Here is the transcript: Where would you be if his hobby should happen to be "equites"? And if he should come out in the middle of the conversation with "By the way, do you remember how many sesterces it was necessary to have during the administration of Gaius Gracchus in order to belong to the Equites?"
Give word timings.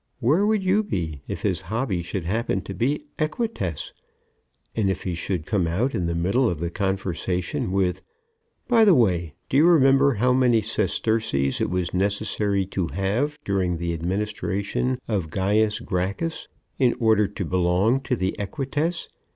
Where 0.19 0.47
would 0.47 0.63
you 0.63 0.81
be 0.81 1.21
if 1.27 1.43
his 1.43 1.61
hobby 1.61 2.01
should 2.01 2.23
happen 2.23 2.61
to 2.61 2.73
be 2.73 3.05
"equites"? 3.19 3.93
And 4.75 4.89
if 4.89 5.03
he 5.03 5.13
should 5.13 5.45
come 5.45 5.67
out 5.67 5.93
in 5.93 6.07
the 6.07 6.15
middle 6.15 6.49
of 6.49 6.59
the 6.59 6.71
conversation 6.71 7.71
with 7.71 8.01
"By 8.67 8.83
the 8.83 8.95
way, 8.95 9.35
do 9.47 9.57
you 9.57 9.67
remember 9.67 10.15
how 10.15 10.33
many 10.33 10.63
sesterces 10.63 11.61
it 11.61 11.69
was 11.69 11.93
necessary 11.93 12.65
to 12.65 12.87
have 12.87 13.37
during 13.45 13.77
the 13.77 13.93
administration 13.93 14.97
of 15.07 15.29
Gaius 15.29 15.79
Gracchus 15.79 16.47
in 16.79 16.95
order 16.99 17.27
to 17.27 17.45
belong 17.45 17.99
to 18.01 18.15
the 18.15 18.35
Equites?" 18.39 19.07